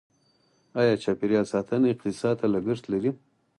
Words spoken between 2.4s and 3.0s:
لګښت